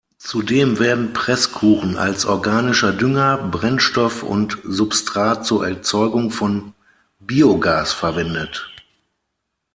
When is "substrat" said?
4.63-5.45